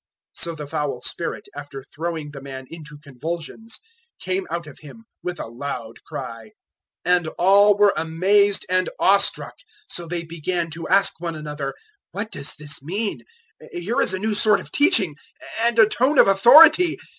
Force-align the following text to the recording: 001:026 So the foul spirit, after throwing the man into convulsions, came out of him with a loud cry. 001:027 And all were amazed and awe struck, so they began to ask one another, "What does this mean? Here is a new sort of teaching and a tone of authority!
001:026 0.35 0.43
So 0.43 0.55
the 0.55 0.65
foul 0.65 1.01
spirit, 1.01 1.47
after 1.55 1.83
throwing 1.83 2.31
the 2.31 2.41
man 2.41 2.65
into 2.71 2.97
convulsions, 3.03 3.77
came 4.19 4.47
out 4.49 4.65
of 4.65 4.79
him 4.79 5.03
with 5.21 5.39
a 5.39 5.45
loud 5.45 6.03
cry. 6.05 6.53
001:027 7.05 7.15
And 7.17 7.27
all 7.37 7.77
were 7.77 7.93
amazed 7.95 8.65
and 8.67 8.89
awe 8.99 9.17
struck, 9.17 9.59
so 9.87 10.07
they 10.07 10.23
began 10.23 10.71
to 10.71 10.87
ask 10.87 11.19
one 11.21 11.35
another, 11.35 11.75
"What 12.13 12.31
does 12.31 12.55
this 12.55 12.81
mean? 12.81 13.21
Here 13.73 14.01
is 14.01 14.15
a 14.15 14.17
new 14.17 14.33
sort 14.33 14.59
of 14.59 14.71
teaching 14.71 15.17
and 15.61 15.77
a 15.77 15.85
tone 15.87 16.17
of 16.17 16.27
authority! 16.27 16.97